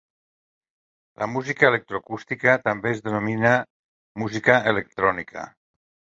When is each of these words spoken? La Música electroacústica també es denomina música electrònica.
La 1.23 1.27
Música 1.33 1.67
electroacústica 1.73 2.57
també 2.69 2.91
es 2.95 3.05
denomina 3.09 3.53
música 4.25 4.59
electrònica. 4.75 5.47